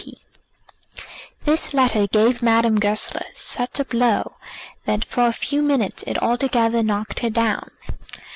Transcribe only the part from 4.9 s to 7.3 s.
for a few minutes it altogether knocked her